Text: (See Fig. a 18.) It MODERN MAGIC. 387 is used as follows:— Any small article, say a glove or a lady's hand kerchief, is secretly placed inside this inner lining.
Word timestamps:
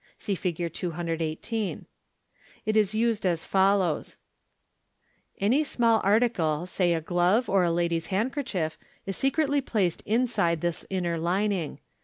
(See 0.17 0.33
Fig. 0.33 0.59
a 0.61 0.63
18.) 0.63 0.67
It 0.89 0.93
MODERN 0.95 1.05
MAGIC. 1.19 1.41
387 1.43 1.85
is 2.81 2.95
used 2.95 3.23
as 3.23 3.45
follows:— 3.45 4.15
Any 5.39 5.63
small 5.63 6.01
article, 6.03 6.65
say 6.65 6.95
a 6.95 7.01
glove 7.01 7.47
or 7.47 7.63
a 7.63 7.71
lady's 7.71 8.07
hand 8.07 8.33
kerchief, 8.33 8.79
is 9.05 9.15
secretly 9.15 9.61
placed 9.61 10.01
inside 10.07 10.61
this 10.61 10.87
inner 10.89 11.19
lining. 11.19 11.81